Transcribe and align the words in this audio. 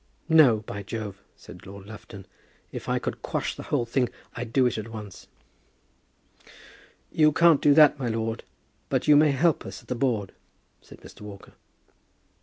"No, 0.29 0.61
by 0.61 0.81
Jove," 0.81 1.21
said 1.35 1.63
Lord 1.67 1.85
Lufton, 1.85 2.25
"if 2.71 2.89
I 2.89 2.97
could 2.97 3.21
quash 3.21 3.53
the 3.53 3.61
whole 3.69 3.85
thing, 3.85 4.09
I'd 4.35 4.51
do 4.51 4.65
it 4.65 4.79
at 4.79 4.87
once!" 4.87 5.27
"You 7.11 7.31
can't 7.31 7.61
do 7.61 7.75
that, 7.75 7.99
my 7.99 8.07
lord, 8.07 8.43
but 8.89 9.07
you 9.07 9.15
may 9.15 9.29
help 9.29 9.63
us 9.63 9.79
at 9.83 9.89
the 9.89 9.93
board," 9.93 10.31
said 10.81 11.01
Mr. 11.01 11.21
Walker. 11.21 11.53